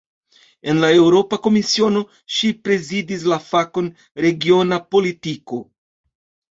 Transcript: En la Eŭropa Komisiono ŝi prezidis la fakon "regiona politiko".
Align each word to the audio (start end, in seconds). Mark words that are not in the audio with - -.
En 0.71 0.79
la 0.83 0.89
Eŭropa 1.01 1.37
Komisiono 1.49 2.03
ŝi 2.39 2.51
prezidis 2.65 3.29
la 3.35 3.41
fakon 3.53 3.95
"regiona 4.27 4.85
politiko". 4.97 5.67